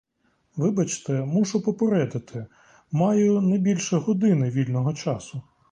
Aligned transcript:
Вибачте, 0.57 1.25
мушу 1.25 1.61
попередити: 1.61 2.45
маю 2.91 3.41
не 3.41 3.57
більше 3.57 3.97
години 3.97 4.49
вільного 4.49 4.93
часу. 4.93 5.41